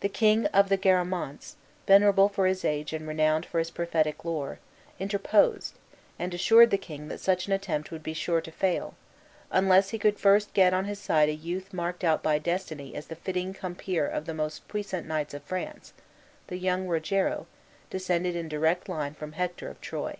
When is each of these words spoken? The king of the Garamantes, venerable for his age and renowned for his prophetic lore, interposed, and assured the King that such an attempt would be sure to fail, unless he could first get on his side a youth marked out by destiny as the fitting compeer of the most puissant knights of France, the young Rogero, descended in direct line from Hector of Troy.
The 0.00 0.08
king 0.08 0.46
of 0.56 0.70
the 0.70 0.78
Garamantes, 0.78 1.56
venerable 1.86 2.30
for 2.30 2.46
his 2.46 2.64
age 2.64 2.94
and 2.94 3.06
renowned 3.06 3.44
for 3.44 3.58
his 3.58 3.70
prophetic 3.70 4.24
lore, 4.24 4.58
interposed, 4.98 5.74
and 6.18 6.32
assured 6.32 6.70
the 6.70 6.78
King 6.78 7.08
that 7.08 7.20
such 7.20 7.46
an 7.46 7.52
attempt 7.52 7.90
would 7.90 8.02
be 8.02 8.14
sure 8.14 8.40
to 8.40 8.50
fail, 8.50 8.94
unless 9.50 9.90
he 9.90 9.98
could 9.98 10.18
first 10.18 10.54
get 10.54 10.72
on 10.72 10.86
his 10.86 10.98
side 10.98 11.28
a 11.28 11.34
youth 11.34 11.74
marked 11.74 12.04
out 12.04 12.22
by 12.22 12.38
destiny 12.38 12.94
as 12.94 13.08
the 13.08 13.16
fitting 13.16 13.52
compeer 13.52 14.06
of 14.06 14.24
the 14.24 14.32
most 14.32 14.66
puissant 14.66 15.04
knights 15.06 15.34
of 15.34 15.42
France, 15.42 15.92
the 16.46 16.56
young 16.56 16.88
Rogero, 16.88 17.46
descended 17.90 18.34
in 18.34 18.48
direct 18.48 18.88
line 18.88 19.12
from 19.12 19.32
Hector 19.32 19.68
of 19.68 19.78
Troy. 19.82 20.16